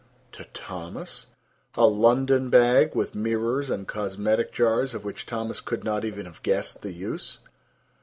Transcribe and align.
To 0.31 0.45
Thomas! 0.55 1.27
A 1.75 1.85
London 1.85 2.49
bag 2.49 2.95
with 2.95 3.13
mirrors 3.13 3.69
and 3.69 3.87
cosmetic 3.87 4.51
jars 4.51 4.95
of 4.95 5.05
which 5.05 5.27
Thomas 5.27 5.61
could 5.61 5.83
not 5.83 6.03
even 6.03 6.25
have 6.25 6.41
guessed 6.41 6.81
the 6.81 6.91
use! 6.91 7.37